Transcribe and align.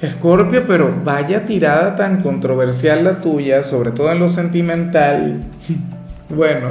Escorpio, 0.00 0.66
pero 0.66 0.94
vaya 1.04 1.46
tirada 1.46 1.96
tan 1.96 2.22
controversial 2.22 3.02
la 3.02 3.20
tuya, 3.20 3.62
sobre 3.62 3.92
todo 3.92 4.12
en 4.12 4.18
lo 4.18 4.28
sentimental. 4.28 5.40
Bueno, 6.28 6.70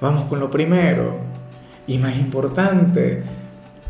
vamos 0.00 0.26
con 0.26 0.38
lo 0.38 0.48
primero 0.48 1.18
y 1.88 1.98
más 1.98 2.14
importante. 2.14 3.24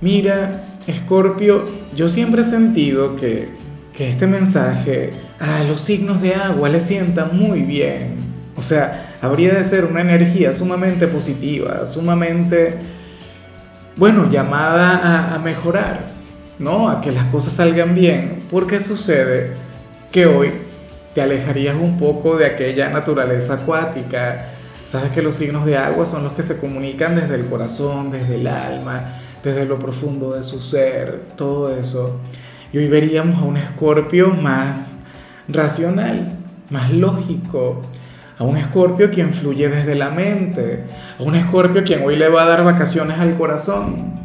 Mira, 0.01 0.65
Escorpio, 0.87 1.63
yo 1.95 2.09
siempre 2.09 2.41
he 2.41 2.45
sentido 2.45 3.15
que, 3.17 3.51
que 3.95 4.09
este 4.09 4.27
mensaje 4.27 5.11
a 5.39 5.63
los 5.65 5.83
signos 5.83 6.23
de 6.23 6.35
agua 6.35 6.71
le 6.71 6.81
sienta 6.81 7.27
muy 7.27 7.61
bien. 7.61 8.17
O 8.57 8.63
sea, 8.63 9.17
habría 9.21 9.53
de 9.53 9.63
ser 9.63 9.85
una 9.85 10.01
energía 10.01 10.55
sumamente 10.55 11.07
positiva, 11.07 11.85
sumamente, 11.85 12.77
bueno, 13.97 14.31
llamada 14.31 14.97
a, 14.97 15.35
a 15.35 15.39
mejorar. 15.39 16.12
¿No? 16.63 16.89
A 16.89 17.01
que 17.01 17.13
las 17.13 17.27
cosas 17.27 17.55
salgan 17.55 17.95
bien, 17.95 18.45
porque 18.51 18.81
sucede 18.81 19.53
que 20.11 20.27
hoy 20.27 20.51
te 21.15 21.21
alejarías 21.21 21.77
un 21.77 21.99
poco 21.99 22.37
de 22.37 22.47
aquella 22.47 22.89
naturaleza 22.89 23.55
acuática. 23.55 24.51
Sabes 24.85 25.11
que 25.13 25.23
los 25.23 25.35
signos 25.35 25.67
de 25.67 25.77
agua 25.77 26.07
son 26.07 26.25
los 26.25 26.33
que 26.33 26.43
se 26.43 26.59
comunican 26.59 27.17
desde 27.17 27.35
el 27.35 27.47
corazón, 27.47 28.11
desde 28.11 28.37
el 28.37 28.47
alma, 28.47 29.19
desde 29.43 29.65
lo 29.67 29.79
profundo 29.79 30.33
de 30.33 30.43
su 30.43 30.61
ser, 30.61 31.23
todo 31.37 31.75
eso. 31.75 32.21
Y 32.73 32.79
hoy 32.79 32.89
veríamos 32.89 33.43
a 33.43 33.45
un 33.45 33.57
escorpio 33.57 34.29
más 34.29 34.99
racional, 35.49 36.39
más 36.71 36.91
lógico, 36.93 37.83
a 38.39 38.45
un 38.45 38.57
escorpio 38.57 39.11
quien 39.11 39.35
fluye 39.35 39.69
desde 39.69 39.95
la 39.95 40.11
mente, 40.11 40.85
a 41.19 41.23
un 41.23 41.35
escorpio 41.35 41.85
quien 41.85 42.03
hoy 42.05 42.17
le 42.17 42.29
va 42.29 42.45
a 42.45 42.49
dar 42.49 42.65
vacaciones 42.65 43.19
al 43.19 43.35
corazón, 43.35 44.22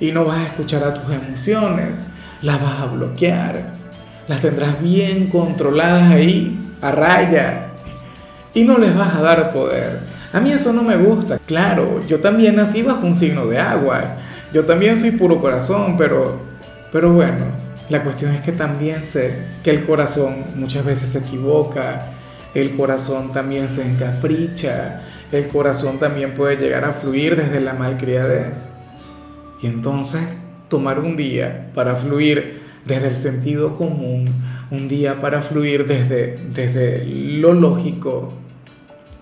y 0.00 0.12
no 0.12 0.24
vas 0.24 0.38
a 0.38 0.46
escuchar 0.46 0.84
a 0.84 0.94
tus 0.94 1.12
emociones, 1.12 2.04
las 2.42 2.60
vas 2.60 2.80
a 2.80 2.86
bloquear, 2.86 3.72
las 4.28 4.40
tendrás 4.40 4.80
bien 4.80 5.28
controladas 5.28 6.10
ahí, 6.10 6.58
a 6.80 6.92
raya, 6.92 7.68
y 8.54 8.62
no 8.64 8.78
les 8.78 8.96
vas 8.96 9.14
a 9.14 9.22
dar 9.22 9.52
poder. 9.52 10.00
A 10.32 10.40
mí 10.40 10.50
eso 10.50 10.72
no 10.72 10.82
me 10.82 10.96
gusta, 10.96 11.38
claro, 11.46 12.00
yo 12.06 12.20
también 12.20 12.56
nací 12.56 12.82
bajo 12.82 13.06
un 13.06 13.14
signo 13.14 13.46
de 13.46 13.58
agua, 13.58 14.16
yo 14.52 14.64
también 14.64 14.96
soy 14.96 15.12
puro 15.12 15.40
corazón, 15.40 15.96
pero, 15.96 16.40
pero 16.92 17.12
bueno, 17.12 17.46
la 17.88 18.02
cuestión 18.02 18.32
es 18.32 18.42
que 18.42 18.52
también 18.52 19.02
sé 19.02 19.34
que 19.62 19.70
el 19.70 19.84
corazón 19.84 20.44
muchas 20.54 20.84
veces 20.84 21.08
se 21.08 21.18
equivoca, 21.20 22.12
el 22.54 22.76
corazón 22.76 23.32
también 23.32 23.68
se 23.68 23.82
encapricha, 23.82 25.00
el 25.32 25.48
corazón 25.48 25.98
también 25.98 26.34
puede 26.34 26.56
llegar 26.56 26.84
a 26.84 26.92
fluir 26.92 27.36
desde 27.36 27.60
la 27.60 27.74
malcriadez. 27.74 28.77
Y 29.60 29.66
entonces 29.66 30.22
tomar 30.68 31.00
un 31.00 31.16
día 31.16 31.70
para 31.74 31.96
fluir 31.96 32.60
desde 32.84 33.08
el 33.08 33.16
sentido 33.16 33.74
común, 33.74 34.26
un 34.70 34.88
día 34.88 35.20
para 35.20 35.42
fluir 35.42 35.86
desde, 35.86 36.38
desde 36.54 37.04
lo 37.04 37.52
lógico, 37.52 38.32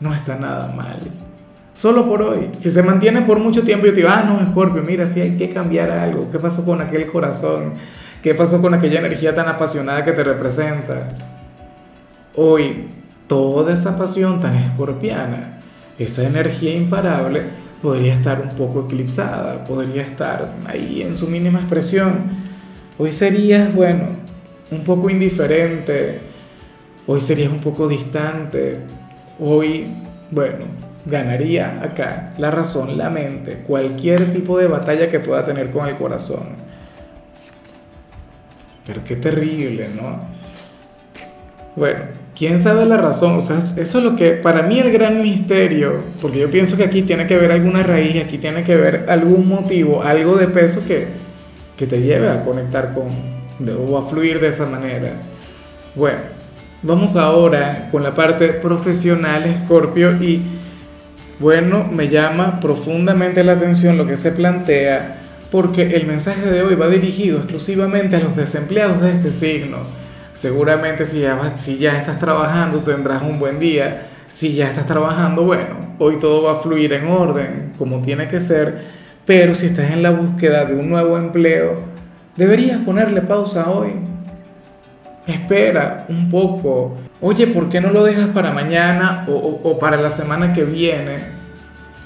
no 0.00 0.14
está 0.14 0.36
nada 0.36 0.72
mal. 0.74 1.10
Solo 1.74 2.06
por 2.06 2.22
hoy. 2.22 2.50
Si 2.56 2.70
se 2.70 2.82
mantiene 2.82 3.22
por 3.22 3.38
mucho 3.38 3.62
tiempo, 3.62 3.86
yo 3.86 3.92
te 3.92 3.98
digo, 3.98 4.08
ah, 4.10 4.24
no, 4.26 4.50
Scorpio, 4.50 4.82
mira, 4.82 5.06
si 5.06 5.20
hay 5.20 5.36
que 5.36 5.50
cambiar 5.50 5.90
algo. 5.90 6.30
¿Qué 6.30 6.38
pasó 6.38 6.64
con 6.64 6.80
aquel 6.80 7.06
corazón? 7.06 7.74
¿Qué 8.22 8.34
pasó 8.34 8.62
con 8.62 8.72
aquella 8.72 9.00
energía 9.00 9.34
tan 9.34 9.48
apasionada 9.48 10.04
que 10.04 10.12
te 10.12 10.24
representa? 10.24 11.08
Hoy, 12.34 12.88
toda 13.26 13.74
esa 13.74 13.98
pasión 13.98 14.40
tan 14.40 14.54
escorpiana, 14.54 15.60
esa 15.98 16.26
energía 16.26 16.74
imparable, 16.74 17.42
podría 17.82 18.14
estar 18.14 18.40
un 18.40 18.50
poco 18.56 18.86
eclipsada, 18.86 19.64
podría 19.64 20.02
estar 20.02 20.52
ahí 20.66 21.02
en 21.02 21.14
su 21.14 21.28
mínima 21.28 21.60
expresión. 21.60 22.30
Hoy 22.98 23.10
serías, 23.10 23.74
bueno, 23.74 24.08
un 24.70 24.82
poco 24.82 25.10
indiferente, 25.10 26.20
hoy 27.06 27.20
serías 27.20 27.52
un 27.52 27.60
poco 27.60 27.88
distante, 27.88 28.80
hoy, 29.38 29.86
bueno, 30.30 30.64
ganaría 31.04 31.82
acá 31.82 32.34
la 32.38 32.50
razón, 32.50 32.98
la 32.98 33.10
mente, 33.10 33.62
cualquier 33.66 34.32
tipo 34.32 34.58
de 34.58 34.66
batalla 34.66 35.08
que 35.08 35.20
pueda 35.20 35.44
tener 35.44 35.70
con 35.70 35.86
el 35.86 35.96
corazón. 35.96 36.56
Pero 38.86 39.02
qué 39.04 39.16
terrible, 39.16 39.88
¿no? 39.88 40.20
Bueno, 41.74 42.04
quién 42.36 42.58
sabe 42.58 42.84
la 42.84 42.98
razón, 42.98 43.36
o 43.36 43.40
sea, 43.40 43.58
eso 43.58 43.98
es 43.98 44.04
lo 44.04 44.14
que 44.14 44.32
para 44.32 44.62
mí 44.62 44.78
el 44.78 44.92
gran 44.92 45.22
misterio, 45.22 45.94
porque 46.20 46.40
yo 46.40 46.50
pienso 46.50 46.76
que 46.76 46.84
aquí 46.84 47.02
tiene 47.02 47.26
que 47.26 47.34
haber 47.34 47.50
alguna 47.50 47.82
raíz, 47.82 48.22
aquí 48.22 48.36
tiene 48.36 48.62
que 48.62 48.74
haber 48.74 49.06
algún 49.08 49.48
motivo, 49.48 50.02
algo 50.02 50.36
de 50.36 50.48
peso 50.48 50.82
que, 50.86 51.06
que 51.76 51.86
te 51.86 52.02
lleve 52.02 52.28
a 52.28 52.44
conectar 52.44 52.92
con, 52.92 53.06
o 53.74 53.98
a 53.98 54.08
fluir 54.08 54.38
de 54.38 54.48
esa 54.48 54.66
manera. 54.66 55.12
Bueno, 55.94 56.18
vamos 56.82 57.16
ahora 57.16 57.88
con 57.90 58.02
la 58.02 58.14
parte 58.14 58.48
profesional, 58.48 59.62
Scorpio, 59.64 60.12
y 60.22 60.42
bueno, 61.38 61.88
me 61.90 62.08
llama 62.08 62.60
profundamente 62.60 63.42
la 63.44 63.52
atención 63.52 63.96
lo 63.96 64.06
que 64.06 64.18
se 64.18 64.32
plantea, 64.32 65.22
porque 65.50 65.96
el 65.96 66.06
mensaje 66.06 66.50
de 66.50 66.62
hoy 66.62 66.74
va 66.74 66.88
dirigido 66.88 67.38
exclusivamente 67.38 68.16
a 68.16 68.20
los 68.20 68.36
desempleados 68.36 69.00
de 69.00 69.12
este 69.12 69.32
signo 69.32 70.05
Seguramente 70.36 71.06
si 71.06 71.20
ya, 71.20 71.56
si 71.56 71.78
ya 71.78 71.96
estás 71.96 72.18
trabajando 72.18 72.80
tendrás 72.80 73.22
un 73.22 73.38
buen 73.38 73.58
día. 73.58 74.08
Si 74.28 74.52
ya 74.52 74.68
estás 74.68 74.84
trabajando, 74.84 75.44
bueno, 75.44 75.94
hoy 75.98 76.18
todo 76.20 76.42
va 76.42 76.52
a 76.52 76.54
fluir 76.56 76.92
en 76.92 77.06
orden, 77.06 77.72
como 77.78 78.02
tiene 78.02 78.28
que 78.28 78.38
ser. 78.38 78.84
Pero 79.24 79.54
si 79.54 79.64
estás 79.64 79.92
en 79.92 80.02
la 80.02 80.10
búsqueda 80.10 80.66
de 80.66 80.74
un 80.74 80.90
nuevo 80.90 81.16
empleo, 81.16 81.80
deberías 82.36 82.80
ponerle 82.80 83.22
pausa 83.22 83.70
hoy. 83.70 83.94
Espera 85.26 86.04
un 86.10 86.28
poco. 86.28 86.98
Oye, 87.22 87.46
¿por 87.46 87.70
qué 87.70 87.80
no 87.80 87.88
lo 87.88 88.04
dejas 88.04 88.28
para 88.28 88.52
mañana 88.52 89.24
o, 89.28 89.32
o 89.32 89.78
para 89.78 89.96
la 89.96 90.10
semana 90.10 90.52
que 90.52 90.64
viene? 90.64 91.16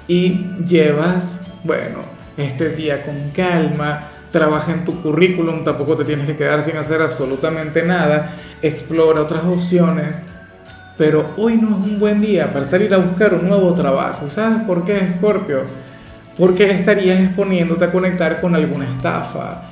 Y 0.07 0.47
llevas, 0.65 1.53
bueno, 1.65 1.99
este 2.37 2.69
día 2.77 3.03
con 3.03 3.33
calma, 3.35 4.09
trabaja 4.31 4.73
en 4.73 4.85
tu 4.85 5.03
currículum, 5.03 5.65
tampoco 5.65 5.97
te 5.97 6.05
tienes 6.05 6.27
que 6.27 6.37
quedar 6.37 6.63
sin 6.63 6.77
hacer 6.77 7.03
absolutamente 7.03 7.83
nada, 7.85 8.35
explora 8.63 9.23
otras 9.23 9.45
opciones, 9.45 10.25
pero 10.97 11.31
hoy 11.37 11.57
no 11.57 11.79
es 11.79 11.87
un 11.87 11.99
buen 11.99 12.21
día 12.21 12.53
para 12.53 12.65
salir 12.65 12.93
a 12.95 12.99
buscar 12.99 13.35
un 13.35 13.49
nuevo 13.49 13.73
trabajo. 13.75 14.29
¿Sabes 14.29 14.63
por 14.65 14.85
qué, 14.85 15.15
Scorpio? 15.17 15.63
Porque 16.39 16.71
estarías 16.71 17.21
exponiéndote 17.21 17.87
a 17.87 17.91
conectar 17.91 18.41
con 18.41 18.55
alguna 18.55 18.89
estafa 18.89 19.63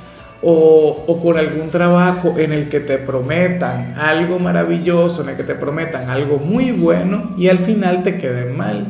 o, 0.42 1.20
con 1.22 1.36
algún 1.36 1.70
trabajo 1.70 2.34
en 2.38 2.52
el 2.52 2.68
que 2.68 2.80
te 2.80 2.98
prometan 2.98 3.94
algo 3.98 4.38
maravilloso, 4.38 5.22
en 5.22 5.30
el 5.30 5.36
que 5.36 5.44
te 5.44 5.54
prometan 5.54 6.08
algo 6.08 6.38
muy 6.38 6.72
bueno 6.72 7.34
y 7.36 7.48
al 7.48 7.58
final 7.58 8.02
te 8.02 8.18
queden 8.18 8.56
mal. 8.56 8.86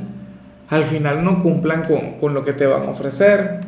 Al 0.71 0.85
final 0.85 1.25
no 1.25 1.43
cumplan 1.43 1.85
con 2.21 2.35
lo 2.35 2.45
que 2.45 2.53
te 2.53 2.67
van 2.67 2.83
a 2.83 2.91
ofrecer. 2.91 3.68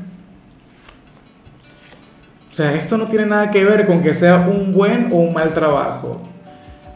O 2.51 2.55
sea, 2.55 2.75
esto 2.75 2.99
no 2.99 3.07
tiene 3.07 3.27
nada 3.27 3.51
que 3.51 3.65
ver 3.65 3.87
con 3.87 4.03
que 4.03 4.13
sea 4.13 4.49
un 4.49 4.73
buen 4.73 5.13
o 5.13 5.17
un 5.17 5.33
mal 5.33 5.55
trabajo. 5.55 6.21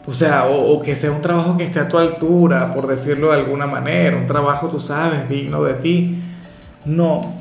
O 0.07 0.13
sea, 0.13 0.45
o, 0.47 0.81
que 0.81 0.95
sea 0.95 1.11
un 1.11 1.21
trabajo 1.21 1.57
que 1.57 1.63
esté 1.63 1.79
a 1.79 1.87
tu 1.87 1.97
altura, 1.97 2.73
por 2.73 2.87
decirlo 2.87 3.31
de 3.31 3.37
alguna 3.37 3.65
manera, 3.65 4.17
un 4.17 4.27
trabajo, 4.27 4.67
tú 4.67 4.79
sabes, 4.79 5.27
digno 5.29 5.63
de 5.63 5.73
ti. 5.75 6.21
No, 6.85 7.33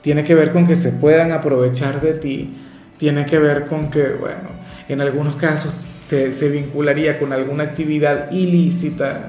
tiene 0.00 0.22
que 0.22 0.34
ver 0.34 0.52
con 0.52 0.66
que 0.66 0.76
se 0.76 0.92
puedan 0.92 1.32
aprovechar 1.32 2.00
de 2.00 2.12
ti, 2.12 2.54
tiene 2.98 3.26
que 3.26 3.38
ver 3.38 3.66
con 3.66 3.90
que, 3.90 4.10
bueno, 4.10 4.50
en 4.88 5.00
algunos 5.00 5.34
casos 5.36 5.74
se, 6.02 6.32
se 6.32 6.50
vincularía 6.50 7.18
con 7.18 7.32
alguna 7.32 7.64
actividad 7.64 8.30
ilícita. 8.30 9.28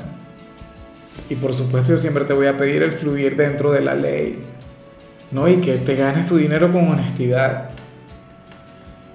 Y 1.27 1.35
por 1.35 1.55
supuesto 1.55 1.91
yo 1.91 1.97
siempre 1.97 2.25
te 2.25 2.33
voy 2.33 2.45
a 2.45 2.57
pedir 2.57 2.83
el 2.83 2.91
fluir 2.91 3.35
dentro 3.35 3.71
de 3.71 3.81
la 3.81 3.95
ley, 3.95 4.37
¿no? 5.31 5.47
Y 5.47 5.55
que 5.55 5.77
te 5.77 5.95
ganes 5.95 6.27
tu 6.27 6.37
dinero 6.37 6.71
con 6.71 6.87
honestidad. 6.87 7.69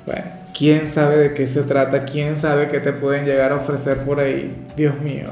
Bueno, 0.07 0.25
quién 0.57 0.87
sabe 0.87 1.17
de 1.17 1.35
qué 1.35 1.47
se 1.47 1.63
trata, 1.63 2.05
quién 2.05 2.37
sabe 2.37 2.69
qué 2.69 2.81
te 2.81 2.93
pueden 2.93 3.25
llegar 3.25 3.53
a 3.53 3.57
ofrecer 3.57 3.99
por 3.99 4.21
ahí, 4.21 4.55
Dios 4.77 4.99
mío. 5.01 5.29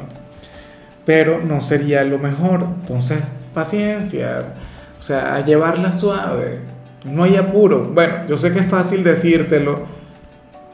Pero 1.05 1.41
no 1.43 1.61
sería 1.61 2.05
lo 2.05 2.19
mejor. 2.19 2.65
Entonces, 2.81 3.19
paciencia, 3.55 4.55
o 4.99 5.03
sea, 5.03 5.44
llevarla 5.44 5.93
suave. 5.93 6.61
No 7.05 7.25
hay 7.25 7.37
apuro. 7.37 7.85
Bueno, 7.85 8.26
yo 8.29 8.37
sé 8.37 8.53
que 8.53 8.61
es 8.61 8.67
fácil 8.67 9.05
decírtelo, 9.05 9.87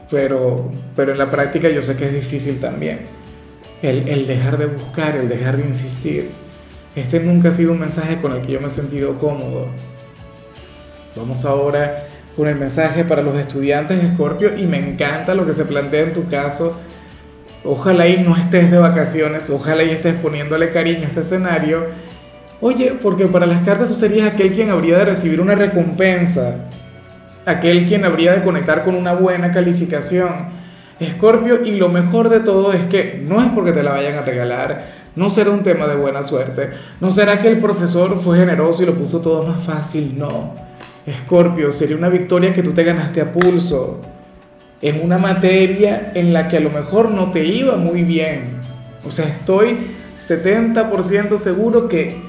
pero, 0.09 0.71
pero 0.95 1.11
en 1.13 1.17
la 1.17 1.27
práctica 1.27 1.69
yo 1.69 1.81
sé 1.81 1.95
que 1.95 2.07
es 2.07 2.13
difícil 2.13 2.59
también. 2.59 3.01
El, 3.81 4.07
el 4.09 4.27
dejar 4.27 4.57
de 4.57 4.65
buscar, 4.65 5.15
el 5.15 5.29
dejar 5.29 5.57
de 5.57 5.65
insistir. 5.65 6.31
Este 6.95 7.19
nunca 7.19 7.49
ha 7.49 7.51
sido 7.51 7.73
un 7.73 7.79
mensaje 7.79 8.21
con 8.21 8.33
el 8.33 8.41
que 8.41 8.53
yo 8.53 8.61
me 8.61 8.67
he 8.67 8.69
sentido 8.69 9.17
cómodo. 9.19 9.67
Vamos 11.15 11.45
ahora 11.45 12.07
con 12.35 12.47
el 12.47 12.55
mensaje 12.55 13.05
para 13.05 13.21
los 13.21 13.37
estudiantes 13.37 14.01
de 14.01 14.09
Scorpio 14.13 14.57
y 14.57 14.65
me 14.65 14.77
encanta 14.77 15.33
lo 15.33 15.45
que 15.45 15.53
se 15.53 15.65
plantea 15.65 16.01
en 16.01 16.13
tu 16.13 16.27
caso. 16.27 16.77
Ojalá 17.63 18.07
y 18.07 18.21
no 18.21 18.35
estés 18.35 18.69
de 18.69 18.77
vacaciones, 18.77 19.49
ojalá 19.49 19.83
y 19.83 19.91
estés 19.91 20.15
poniéndole 20.15 20.69
cariño 20.69 21.03
a 21.03 21.07
este 21.07 21.21
escenario. 21.21 21.85
Oye, 22.61 22.93
porque 23.01 23.25
para 23.25 23.45
las 23.45 23.65
cartas 23.65 23.89
tú 23.89 23.95
serías 23.95 24.33
aquel 24.33 24.53
quien 24.53 24.69
habría 24.69 24.97
de 24.97 25.05
recibir 25.05 25.41
una 25.41 25.55
recompensa, 25.55 26.65
aquel 27.45 27.85
quien 27.85 28.05
habría 28.05 28.33
de 28.33 28.43
conectar 28.43 28.83
con 28.83 28.95
una 28.95 29.13
buena 29.13 29.51
calificación. 29.51 30.53
Escorpio, 30.99 31.65
y 31.65 31.71
lo 31.71 31.89
mejor 31.89 32.29
de 32.29 32.39
todo 32.39 32.71
es 32.71 32.85
que 32.85 33.21
no 33.25 33.41
es 33.41 33.49
porque 33.49 33.73
te 33.73 33.83
la 33.83 33.91
vayan 33.91 34.15
a 34.15 34.21
regalar, 34.21 34.85
no 35.15 35.29
será 35.29 35.51
un 35.51 35.63
tema 35.63 35.87
de 35.87 35.95
buena 35.95 36.23
suerte, 36.23 36.69
no 37.01 37.11
será 37.11 37.39
que 37.39 37.49
el 37.49 37.59
profesor 37.59 38.21
fue 38.21 38.37
generoso 38.37 38.83
y 38.83 38.85
lo 38.85 38.95
puso 38.95 39.19
todo 39.19 39.43
más 39.43 39.61
fácil, 39.61 40.17
no. 40.17 40.64
Escorpio, 41.05 41.71
sería 41.71 41.95
una 41.95 42.09
victoria 42.09 42.53
que 42.53 42.63
tú 42.63 42.71
te 42.71 42.83
ganaste 42.83 43.21
a 43.21 43.31
pulso, 43.31 44.01
en 44.81 45.03
una 45.03 45.17
materia 45.17 46.11
en 46.15 46.33
la 46.33 46.47
que 46.47 46.57
a 46.57 46.59
lo 46.59 46.69
mejor 46.69 47.11
no 47.11 47.31
te 47.31 47.45
iba 47.45 47.75
muy 47.75 48.03
bien. 48.03 48.59
O 49.05 49.11
sea, 49.11 49.27
estoy 49.27 49.77
70% 50.19 51.37
seguro 51.37 51.87
que, 51.87 52.21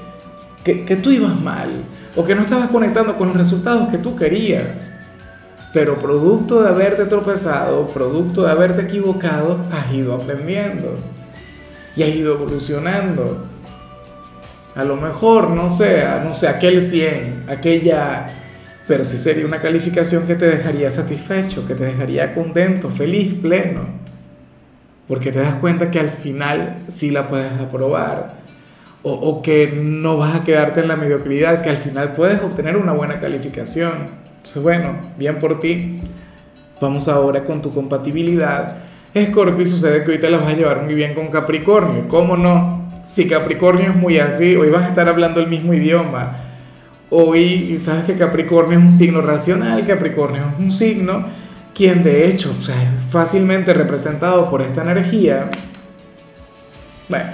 que, 0.63 0.95
tú 0.95 1.11
ibas 1.11 1.39
mal 1.39 1.71
o 2.15 2.25
que 2.25 2.35
no 2.35 2.43
estabas 2.43 2.69
conectando 2.69 3.15
con 3.15 3.29
los 3.29 3.37
resultados 3.37 3.89
que 3.89 3.97
tú 3.97 4.15
querías. 4.15 4.93
Pero 5.73 5.95
producto 5.95 6.61
de 6.61 6.69
haberte 6.69 7.05
tropezado, 7.05 7.87
producto 7.87 8.43
de 8.43 8.51
haberte 8.51 8.83
equivocado, 8.83 9.59
has 9.71 9.93
ido 9.93 10.15
aprendiendo 10.15 10.95
y 11.95 12.03
has 12.03 12.09
ido 12.09 12.35
evolucionando. 12.35 13.45
A 14.75 14.83
lo 14.83 14.95
mejor, 14.95 15.49
no 15.49 15.71
sé, 15.71 16.03
no 16.23 16.33
sé, 16.33 16.47
aquel 16.47 16.81
100, 16.81 17.45
aquella... 17.49 18.29
Pero 18.87 19.03
sí 19.03 19.17
sería 19.17 19.45
una 19.45 19.59
calificación 19.59 20.25
que 20.25 20.35
te 20.35 20.45
dejaría 20.45 20.89
satisfecho, 20.89 21.67
que 21.67 21.75
te 21.75 21.83
dejaría 21.83 22.33
contento, 22.33 22.89
feliz, 22.89 23.33
pleno. 23.33 23.81
Porque 25.07 25.31
te 25.31 25.39
das 25.39 25.55
cuenta 25.55 25.91
que 25.91 25.99
al 25.99 26.09
final 26.09 26.83
sí 26.87 27.11
la 27.11 27.27
puedes 27.27 27.51
aprobar. 27.53 28.37
O, 29.03 29.41
que 29.41 29.71
no 29.73 30.17
vas 30.17 30.35
a 30.35 30.43
quedarte 30.43 30.81
en 30.81 30.89
la 30.89 30.97
mediocridad, 30.97 31.61
que 31.61 31.69
al 31.69 31.77
final 31.77 32.13
puedes 32.13 32.41
obtener 32.41 32.75
una 32.75 32.91
buena 32.91 33.17
calificación. 33.17 33.93
Entonces, 34.37 34.61
bueno, 34.61 34.89
bien 35.17 35.39
por 35.39 35.61
ti. 35.61 36.01
Vamos 36.81 37.07
ahora 37.07 37.45
con 37.45 37.61
tu 37.61 37.73
compatibilidad. 37.73 38.75
Escorpio, 39.13 39.65
sucede 39.65 40.03
que 40.03 40.11
hoy 40.11 40.19
te 40.19 40.29
la 40.29 40.39
vas 40.39 40.49
a 40.49 40.55
llevar 40.55 40.83
muy 40.83 40.93
bien 40.93 41.13
con 41.13 41.27
Capricornio. 41.27 42.07
¿Cómo 42.09 42.35
no? 42.35 43.03
Si 43.07 43.29
Capricornio 43.29 43.91
es 43.91 43.95
muy 43.95 44.19
así, 44.19 44.57
hoy 44.57 44.69
vas 44.69 44.83
a 44.83 44.89
estar 44.89 45.07
hablando 45.07 45.39
el 45.39 45.47
mismo 45.47 45.73
idioma. 45.73 46.47
Hoy, 47.09 47.77
sabes 47.77 48.05
que 48.05 48.17
Capricornio 48.17 48.77
es 48.77 48.83
un 48.83 48.93
signo 48.93 49.21
racional, 49.21 49.85
Capricornio 49.85 50.43
es 50.53 50.59
un 50.59 50.71
signo 50.71 51.25
quien 51.73 52.03
de 52.03 52.27
hecho, 52.27 52.55
o 52.59 52.63
sea, 52.63 52.75
es 52.75 53.11
fácilmente 53.11 53.71
representado 53.71 54.49
por 54.49 54.63
esta 54.63 54.81
energía. 54.81 55.49
Bueno, 57.07 57.29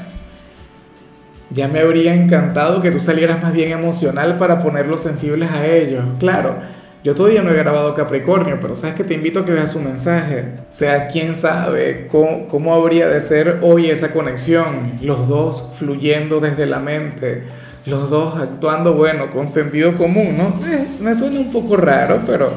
ya 1.49 1.69
me 1.69 1.79
habría 1.79 2.13
encantado 2.13 2.81
que 2.81 2.91
tú 2.91 2.99
salieras 2.99 3.41
más 3.41 3.53
bien 3.53 3.71
emocional 3.71 4.37
para 4.37 4.61
ponerlos 4.61 5.01
sensibles 5.01 5.49
a 5.49 5.65
ellos. 5.65 6.03
Claro, 6.19 6.57
yo 7.05 7.15
todavía 7.15 7.41
no 7.41 7.51
he 7.51 7.55
grabado 7.55 7.93
Capricornio, 7.93 8.59
pero 8.59 8.75
sabes 8.75 8.95
que 8.95 9.05
te 9.05 9.13
invito 9.13 9.39
a 9.39 9.45
que 9.45 9.51
veas 9.51 9.71
su 9.71 9.79
mensaje. 9.79 10.45
O 10.69 10.73
sea, 10.73 11.07
quién 11.07 11.35
sabe 11.35 12.07
cómo, 12.11 12.47
cómo 12.49 12.75
habría 12.75 13.07
de 13.07 13.21
ser 13.21 13.59
hoy 13.61 13.89
esa 13.89 14.11
conexión. 14.11 14.99
Los 15.01 15.27
dos 15.27 15.73
fluyendo 15.79 16.41
desde 16.41 16.65
la 16.65 16.79
mente. 16.79 17.43
Los 17.85 18.09
dos 18.09 18.37
actuando, 18.37 18.93
bueno, 18.93 19.29
con 19.29 19.47
sentido 19.47 19.97
común, 19.97 20.37
¿no? 20.37 20.65
Eh, 20.65 20.87
me 21.01 21.13
suena 21.13 21.39
un 21.39 21.51
poco 21.51 21.75
raro, 21.75 22.21
pero, 22.25 22.49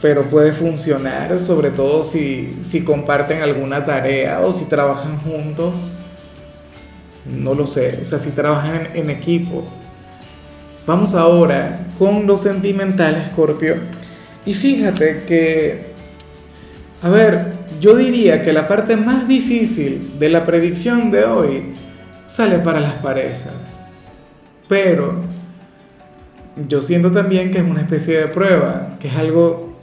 pero 0.00 0.24
puede 0.24 0.52
funcionar, 0.52 1.38
sobre 1.38 1.70
todo 1.70 2.02
si, 2.02 2.58
si 2.62 2.82
comparten 2.82 3.42
alguna 3.42 3.84
tarea 3.84 4.40
o 4.40 4.52
si 4.52 4.64
trabajan 4.64 5.18
juntos. 5.20 5.92
No 7.24 7.54
lo 7.54 7.68
sé, 7.68 8.00
o 8.02 8.04
sea, 8.04 8.18
si 8.18 8.32
trabajan 8.32 8.88
en, 8.92 9.04
en 9.04 9.10
equipo. 9.10 9.62
Vamos 10.84 11.14
ahora 11.14 11.86
con 11.96 12.26
lo 12.26 12.36
sentimental, 12.36 13.28
Scorpio. 13.30 13.76
Y 14.44 14.54
fíjate 14.54 15.22
que, 15.28 15.92
a 17.00 17.08
ver, 17.08 17.52
yo 17.80 17.94
diría 17.94 18.42
que 18.42 18.52
la 18.52 18.66
parte 18.66 18.96
más 18.96 19.28
difícil 19.28 20.18
de 20.18 20.28
la 20.28 20.44
predicción 20.44 21.12
de 21.12 21.24
hoy 21.24 21.62
sale 22.26 22.58
para 22.58 22.80
las 22.80 22.94
parejas. 22.94 23.81
Pero 24.68 25.22
yo 26.68 26.82
siento 26.82 27.10
también 27.10 27.50
que 27.50 27.58
es 27.58 27.64
una 27.64 27.80
especie 27.80 28.18
de 28.18 28.28
prueba, 28.28 28.96
que 29.00 29.08
es 29.08 29.16
algo, 29.16 29.78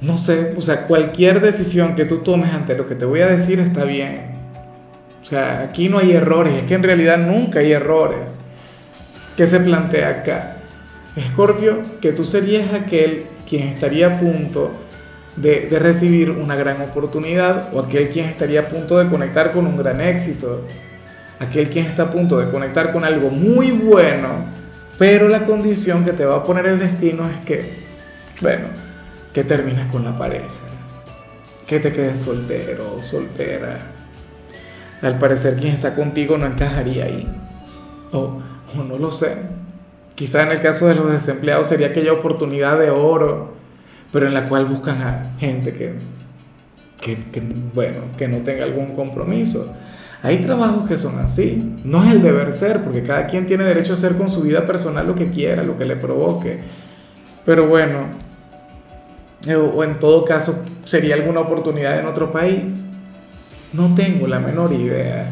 no 0.00 0.18
sé, 0.18 0.54
o 0.56 0.60
sea, 0.60 0.86
cualquier 0.86 1.40
decisión 1.40 1.94
que 1.94 2.04
tú 2.04 2.18
tomes 2.18 2.52
ante 2.52 2.76
lo 2.76 2.86
que 2.86 2.94
te 2.94 3.04
voy 3.04 3.20
a 3.20 3.26
decir 3.26 3.60
está 3.60 3.84
bien. 3.84 4.36
O 5.22 5.24
sea, 5.24 5.62
aquí 5.62 5.88
no 5.88 5.98
hay 5.98 6.12
errores, 6.12 6.54
es 6.54 6.62
que 6.64 6.74
en 6.74 6.82
realidad 6.82 7.18
nunca 7.18 7.60
hay 7.60 7.72
errores. 7.72 8.40
¿Qué 9.36 9.46
se 9.46 9.60
plantea 9.60 10.08
acá? 10.08 10.56
Escorpio, 11.16 11.80
que 12.00 12.12
tú 12.12 12.24
serías 12.24 12.72
aquel 12.72 13.26
quien 13.48 13.68
estaría 13.68 14.16
a 14.16 14.20
punto 14.20 14.72
de, 15.36 15.66
de, 15.66 15.78
recibir 15.78 16.30
una 16.30 16.56
gran 16.56 16.80
oportunidad 16.82 17.74
o 17.74 17.80
aquel 17.80 18.08
quien 18.08 18.26
estaría 18.26 18.60
a 18.60 18.64
punto 18.66 18.98
de 18.98 19.08
conectar 19.08 19.52
con 19.52 19.66
un 19.66 19.76
gran 19.76 20.00
éxito, 20.00 20.62
aquel 21.38 21.70
quien 21.70 21.86
está 21.86 22.04
a 22.04 22.10
punto 22.10 22.38
de 22.38 22.50
conectar 22.50 22.92
con 22.92 23.04
algo 23.04 23.30
muy 23.30 23.70
bueno, 23.70 24.46
pero 24.98 25.28
la 25.28 25.44
condición 25.44 26.04
que 26.04 26.12
te 26.12 26.24
va 26.24 26.36
a 26.36 26.44
poner 26.44 26.66
el 26.66 26.78
destino 26.78 27.28
es 27.28 27.38
que, 27.44 27.72
bueno, 28.40 28.68
que 29.32 29.44
termines 29.44 29.86
con 29.88 30.04
la 30.04 30.16
pareja, 30.16 30.46
que 31.66 31.80
te 31.80 31.92
quedes 31.92 32.20
soltero 32.20 32.96
o 32.96 33.02
soltera. 33.02 33.78
Al 35.02 35.18
parecer 35.18 35.56
quien 35.56 35.74
está 35.74 35.94
contigo 35.94 36.38
no 36.38 36.46
encajaría 36.46 37.04
ahí. 37.04 37.28
O 38.12 38.40
o 38.74 38.82
no 38.82 38.98
lo 38.98 39.12
sé. 39.12 39.36
Quizá 40.14 40.42
en 40.42 40.52
el 40.52 40.60
caso 40.60 40.86
de 40.86 40.94
los 40.94 41.10
desempleados 41.10 41.68
sería 41.68 41.88
aquella 41.88 42.12
oportunidad 42.12 42.78
de 42.78 42.90
oro, 42.90 43.54
pero 44.12 44.26
en 44.26 44.34
la 44.34 44.48
cual 44.48 44.64
buscan 44.66 45.02
a 45.02 45.36
gente 45.38 45.74
que, 45.74 45.94
que, 47.00 47.42
bueno, 47.74 48.00
que 48.16 48.26
no 48.26 48.38
tenga 48.38 48.64
algún 48.64 48.94
compromiso. 48.94 49.74
Hay 50.26 50.38
trabajos 50.38 50.88
que 50.88 50.96
son 50.96 51.20
así, 51.20 51.78
no 51.84 52.02
es 52.02 52.10
el 52.10 52.20
deber 52.20 52.52
ser, 52.52 52.82
porque 52.82 53.04
cada 53.04 53.28
quien 53.28 53.46
tiene 53.46 53.62
derecho 53.62 53.92
a 53.92 53.94
hacer 53.94 54.16
con 54.16 54.28
su 54.28 54.42
vida 54.42 54.66
personal 54.66 55.06
lo 55.06 55.14
que 55.14 55.30
quiera, 55.30 55.62
lo 55.62 55.78
que 55.78 55.84
le 55.84 55.94
provoque. 55.94 56.58
Pero 57.44 57.68
bueno, 57.68 57.98
o 59.72 59.84
en 59.84 60.00
todo 60.00 60.24
caso 60.24 60.64
sería 60.84 61.14
alguna 61.14 61.38
oportunidad 61.38 62.00
en 62.00 62.06
otro 62.06 62.32
país. 62.32 62.86
No 63.72 63.94
tengo 63.94 64.26
la 64.26 64.40
menor 64.40 64.72
idea, 64.72 65.30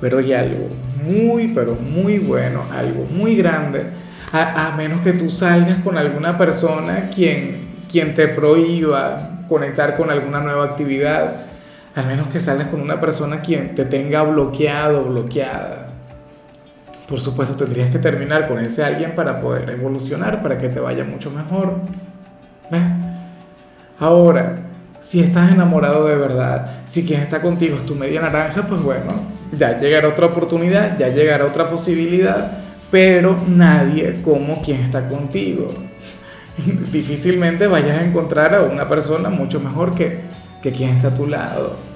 pero 0.00 0.18
hay 0.18 0.32
algo 0.32 0.68
muy, 1.04 1.48
pero 1.48 1.74
muy 1.74 2.20
bueno, 2.20 2.62
algo 2.72 3.06
muy 3.10 3.34
grande, 3.34 3.86
a, 4.30 4.72
menos 4.76 5.00
que 5.00 5.14
tú 5.14 5.30
salgas 5.30 5.78
con 5.82 5.98
alguna 5.98 6.38
persona 6.38 7.10
quien, 7.12 7.70
quien 7.90 8.14
te 8.14 8.28
prohíba 8.28 9.40
conectar 9.48 9.96
con 9.96 10.12
alguna 10.12 10.38
nueva 10.38 10.64
actividad, 10.64 11.47
al 11.98 12.06
menos 12.06 12.28
que 12.28 12.38
salgas 12.38 12.68
con 12.68 12.80
una 12.80 13.00
persona 13.00 13.40
quien 13.40 13.74
te 13.74 13.84
tenga 13.84 14.22
bloqueado, 14.22 15.04
bloqueada. 15.04 15.88
Por 17.08 17.20
supuesto, 17.20 17.56
tendrías 17.56 17.90
que 17.90 17.98
terminar 17.98 18.46
con 18.46 18.58
ese 18.60 18.84
alguien 18.84 19.16
para 19.16 19.40
poder 19.40 19.68
evolucionar, 19.70 20.40
para 20.40 20.58
que 20.58 20.68
te 20.68 20.78
vaya 20.78 21.02
mucho 21.02 21.30
mejor. 21.30 21.74
¿Ves? 22.70 22.82
Ahora, 23.98 24.58
si 25.00 25.20
estás 25.20 25.50
enamorado 25.50 26.06
de 26.06 26.14
verdad, 26.14 26.82
si 26.84 27.04
quien 27.04 27.20
está 27.20 27.40
contigo 27.40 27.76
es 27.76 27.86
tu 27.86 27.96
media 27.96 28.20
naranja, 28.20 28.66
pues 28.68 28.80
bueno, 28.80 29.14
ya 29.50 29.80
llegará 29.80 30.06
otra 30.06 30.26
oportunidad, 30.26 30.96
ya 30.98 31.08
llegará 31.08 31.46
otra 31.46 31.68
posibilidad, 31.68 32.58
pero 32.92 33.36
nadie 33.48 34.20
como 34.22 34.62
quien 34.62 34.82
está 34.82 35.08
contigo. 35.08 35.66
Difícilmente 36.92 37.66
vayas 37.66 37.98
a 37.98 38.04
encontrar 38.04 38.54
a 38.54 38.62
una 38.62 38.88
persona 38.88 39.30
mucho 39.30 39.58
mejor 39.58 39.96
que, 39.96 40.20
que 40.62 40.70
quien 40.70 40.90
está 40.90 41.08
a 41.08 41.14
tu 41.14 41.26
lado. 41.26 41.87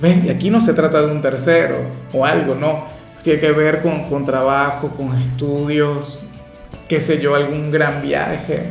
¿Ves? 0.00 0.24
Y 0.24 0.28
aquí 0.28 0.50
no 0.50 0.60
se 0.60 0.74
trata 0.74 1.00
de 1.00 1.12
un 1.12 1.22
tercero 1.22 1.76
o 2.12 2.24
algo, 2.24 2.54
no. 2.54 2.84
Tiene 3.22 3.40
que 3.40 3.52
ver 3.52 3.82
con, 3.82 4.08
con 4.08 4.24
trabajo, 4.24 4.90
con 4.90 5.16
estudios, 5.16 6.24
qué 6.88 7.00
sé 7.00 7.20
yo, 7.20 7.34
algún 7.34 7.70
gran 7.70 8.02
viaje. 8.02 8.64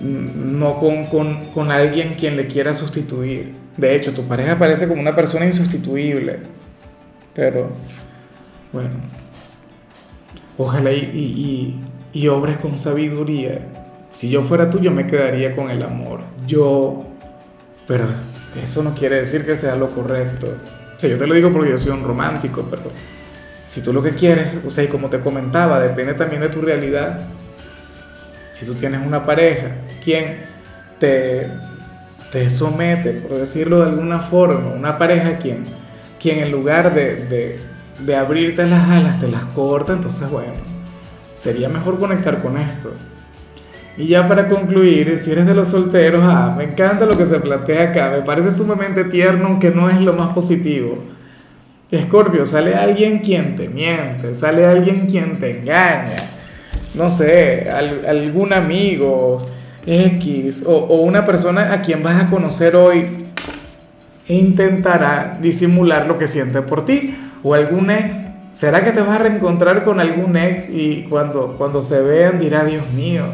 No 0.00 0.78
con, 0.78 1.06
con, 1.06 1.46
con 1.46 1.70
alguien 1.70 2.14
quien 2.18 2.36
le 2.36 2.46
quiera 2.46 2.74
sustituir. 2.74 3.54
De 3.76 3.94
hecho, 3.94 4.14
tu 4.14 4.22
pareja 4.22 4.58
parece 4.58 4.88
como 4.88 5.00
una 5.00 5.14
persona 5.14 5.44
insustituible. 5.44 6.38
Pero, 7.34 7.70
bueno, 8.72 8.90
ojalá 10.56 10.92
y, 10.92 11.80
y, 12.14 12.18
y, 12.18 12.28
obres 12.28 12.56
con 12.58 12.76
sabiduría. 12.76 13.60
Si 14.10 14.30
yo 14.30 14.42
fuera 14.42 14.70
tú, 14.70 14.80
yo 14.80 14.90
me 14.90 15.06
quedaría 15.06 15.54
con 15.54 15.70
el 15.70 15.82
amor. 15.82 16.20
yo, 16.46 17.04
pero 17.86 18.06
eso 18.62 18.82
no 18.82 18.94
quiere 18.94 19.16
decir 19.16 19.44
que 19.44 19.56
sea 19.56 19.76
lo 19.76 19.90
correcto. 19.90 20.48
O 20.96 21.00
sea, 21.00 21.10
yo 21.10 21.18
te 21.18 21.26
lo 21.26 21.34
digo 21.34 21.52
porque 21.52 21.70
yo 21.70 21.78
soy 21.78 21.92
un 21.92 22.04
romántico, 22.04 22.66
pero 22.70 22.84
si 23.64 23.82
tú 23.82 23.92
lo 23.92 24.02
que 24.02 24.10
quieres, 24.10 24.48
o 24.64 24.70
sea, 24.70 24.84
y 24.84 24.88
como 24.88 25.10
te 25.10 25.20
comentaba, 25.20 25.80
depende 25.80 26.14
también 26.14 26.40
de 26.40 26.48
tu 26.48 26.60
realidad. 26.60 27.20
Si 28.52 28.64
tú 28.64 28.74
tienes 28.74 29.04
una 29.04 29.26
pareja, 29.26 29.72
quien 30.02 30.38
te, 30.98 31.50
te 32.32 32.48
somete, 32.48 33.12
por 33.12 33.36
decirlo 33.36 33.80
de 33.80 33.90
alguna 33.90 34.20
forma, 34.20 34.70
una 34.70 34.96
pareja 34.96 35.36
quien, 35.38 35.64
quien 36.20 36.38
en 36.38 36.52
lugar 36.52 36.94
de, 36.94 37.16
de, 37.26 37.60
de 38.00 38.16
abrirte 38.16 38.64
las 38.66 38.88
alas 38.88 39.20
te 39.20 39.28
las 39.28 39.44
corta, 39.46 39.92
entonces 39.92 40.30
bueno, 40.30 40.54
sería 41.34 41.68
mejor 41.68 41.98
conectar 41.98 42.40
con 42.40 42.56
esto. 42.56 42.92
Y 43.98 44.08
ya 44.08 44.28
para 44.28 44.48
concluir, 44.48 45.16
si 45.18 45.32
eres 45.32 45.46
de 45.46 45.54
los 45.54 45.68
solteros, 45.68 46.22
ah, 46.24 46.54
me 46.56 46.64
encanta 46.64 47.06
lo 47.06 47.16
que 47.16 47.24
se 47.24 47.40
plantea 47.40 47.90
acá, 47.90 48.10
me 48.10 48.22
parece 48.22 48.50
sumamente 48.50 49.04
tierno, 49.04 49.46
aunque 49.46 49.70
no 49.70 49.88
es 49.88 50.00
lo 50.00 50.12
más 50.12 50.34
positivo. 50.34 50.98
Escorpio, 51.90 52.44
sale 52.44 52.74
alguien 52.74 53.20
quien 53.20 53.56
te 53.56 53.68
miente, 53.68 54.34
sale 54.34 54.66
alguien 54.66 55.06
quien 55.06 55.38
te 55.38 55.60
engaña, 55.60 56.16
no 56.94 57.08
sé, 57.08 57.68
algún 57.70 58.52
amigo 58.52 59.38
X 59.86 60.64
o, 60.66 60.74
o 60.74 61.02
una 61.02 61.24
persona 61.24 61.72
a 61.72 61.80
quien 61.80 62.02
vas 62.02 62.24
a 62.24 62.28
conocer 62.28 62.74
hoy 62.74 63.06
e 64.28 64.34
intentará 64.34 65.38
disimular 65.40 66.06
lo 66.06 66.18
que 66.18 66.26
siente 66.26 66.60
por 66.62 66.84
ti 66.84 67.16
o 67.42 67.54
algún 67.54 67.90
ex. 67.90 68.32
¿Será 68.52 68.82
que 68.82 68.92
te 68.92 69.00
vas 69.00 69.20
a 69.20 69.22
reencontrar 69.22 69.84
con 69.84 70.00
algún 70.00 70.36
ex 70.36 70.68
y 70.68 71.06
cuando, 71.08 71.56
cuando 71.56 71.82
se 71.82 72.00
vean 72.02 72.40
dirá, 72.40 72.64
Dios 72.64 72.90
mío, 72.92 73.24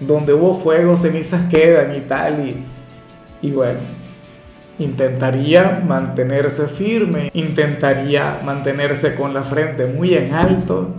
donde 0.00 0.34
hubo 0.34 0.54
fuego, 0.54 0.96
cenizas 0.96 1.48
quedan 1.50 1.94
y 1.94 2.00
tal. 2.00 2.48
Y, 2.48 3.46
y 3.46 3.50
bueno, 3.50 3.78
intentaría 4.78 5.82
mantenerse 5.86 6.66
firme, 6.66 7.30
intentaría 7.34 8.40
mantenerse 8.44 9.14
con 9.14 9.32
la 9.32 9.42
frente 9.42 9.86
muy 9.86 10.14
en 10.14 10.34
alto, 10.34 10.90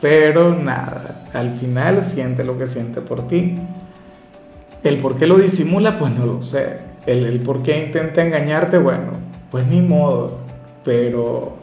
pero 0.00 0.54
nada, 0.54 1.22
al 1.32 1.54
final 1.54 2.02
siente 2.02 2.44
lo 2.44 2.58
que 2.58 2.66
siente 2.66 3.00
por 3.00 3.28
ti. 3.28 3.58
El 4.82 4.98
por 4.98 5.16
qué 5.16 5.26
lo 5.26 5.38
disimula, 5.38 5.98
pues 5.98 6.12
no 6.12 6.26
lo 6.26 6.42
sé. 6.42 6.78
El, 7.06 7.24
el 7.24 7.40
por 7.40 7.62
qué 7.62 7.84
intenta 7.84 8.24
engañarte, 8.24 8.78
bueno, 8.78 9.12
pues 9.50 9.66
ni 9.66 9.80
modo, 9.80 10.38
pero 10.84 11.56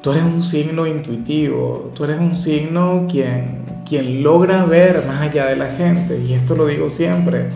tú 0.00 0.12
eres 0.12 0.22
un 0.22 0.42
signo 0.42 0.86
intuitivo, 0.86 1.90
tú 1.94 2.04
eres 2.04 2.18
un 2.18 2.36
signo 2.36 3.06
quien 3.10 3.64
quien 3.84 4.22
logra 4.22 4.64
ver 4.64 5.04
más 5.06 5.22
allá 5.22 5.46
de 5.46 5.56
la 5.56 5.68
gente, 5.68 6.18
y 6.18 6.34
esto 6.34 6.56
lo 6.56 6.66
digo 6.66 6.88
siempre, 6.88 7.48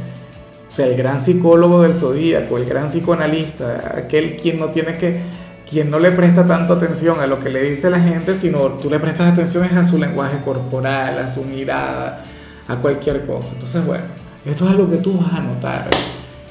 o 0.66 0.70
sea, 0.70 0.86
el 0.86 0.96
gran 0.96 1.18
psicólogo 1.18 1.82
del 1.82 1.94
zodíaco, 1.94 2.58
el 2.58 2.66
gran 2.66 2.88
psicoanalista, 2.88 3.94
aquel 3.96 4.36
quien 4.36 4.58
no 4.58 4.66
tiene 4.66 4.98
que, 4.98 5.22
quien 5.68 5.90
no 5.90 5.98
le 5.98 6.10
presta 6.10 6.46
tanto 6.46 6.74
atención 6.74 7.20
a 7.20 7.26
lo 7.26 7.40
que 7.40 7.48
le 7.48 7.62
dice 7.62 7.88
la 7.88 8.00
gente, 8.00 8.34
sino 8.34 8.60
tú 8.74 8.90
le 8.90 9.00
prestas 9.00 9.32
atención 9.32 9.64
a 9.76 9.84
su 9.84 9.98
lenguaje 9.98 10.38
corporal, 10.44 11.18
a 11.18 11.28
su 11.28 11.44
mirada, 11.44 12.24
a 12.66 12.76
cualquier 12.76 13.24
cosa. 13.24 13.54
Entonces, 13.54 13.84
bueno, 13.86 14.04
esto 14.44 14.64
es 14.66 14.70
algo 14.70 14.90
que 14.90 14.98
tú 14.98 15.18
vas 15.18 15.32
a 15.32 15.40
notar. 15.40 15.88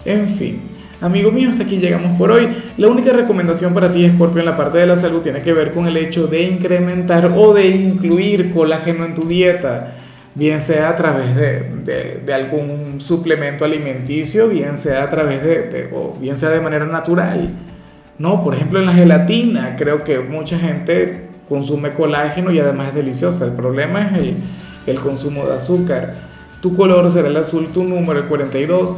En 0.03 0.27
fin, 0.29 0.61
amigo 1.01 1.31
mío, 1.31 1.49
hasta 1.49 1.63
aquí 1.63 1.77
llegamos 1.77 2.17
por 2.17 2.31
hoy. 2.31 2.47
La 2.77 2.87
única 2.87 3.11
recomendación 3.11 3.73
para 3.73 3.91
ti, 3.91 4.09
Scorpio, 4.09 4.39
en 4.39 4.45
la 4.45 4.57
parte 4.57 4.79
de 4.79 4.85
la 4.85 4.95
salud 4.95 5.21
tiene 5.21 5.41
que 5.41 5.53
ver 5.53 5.71
con 5.71 5.87
el 5.87 5.97
hecho 5.97 6.27
de 6.27 6.43
incrementar 6.43 7.31
o 7.35 7.53
de 7.53 7.67
incluir 7.67 8.51
colágeno 8.53 9.05
en 9.05 9.15
tu 9.15 9.27
dieta, 9.27 9.93
bien 10.35 10.59
sea 10.59 10.89
a 10.89 10.95
través 10.95 11.35
de, 11.35 12.21
de, 12.25 12.33
algún 12.33 12.99
suplemento 12.99 13.65
alimenticio, 13.65 14.49
bien 14.49 14.77
sea 14.77 15.03
a 15.03 15.09
través 15.09 15.43
de, 15.43 15.89
o 15.93 16.15
bien 16.19 16.35
sea 16.35 16.49
de 16.49 16.61
manera 16.61 16.85
natural. 16.85 17.49
No, 18.19 18.43
por 18.43 18.55
ejemplo, 18.55 18.79
en 18.79 18.85
la 18.87 18.93
gelatina, 18.93 19.75
creo 19.77 20.03
que 20.03 20.19
mucha 20.19 20.57
gente 20.57 21.27
consume 21.47 21.93
colágeno 21.93 22.51
y 22.51 22.59
además 22.59 22.89
es 22.89 22.95
deliciosa. 22.95 23.45
El 23.45 23.51
problema 23.51 24.07
es 24.07 24.13
el, 24.13 24.35
el 24.87 24.99
consumo 24.99 25.45
de 25.45 25.53
azúcar. 25.53 26.13
Tu 26.61 26.75
color 26.75 27.09
será 27.11 27.27
el 27.27 27.37
azul, 27.37 27.67
tu 27.73 27.83
número 27.83 28.19
el 28.19 28.25
42. 28.25 28.97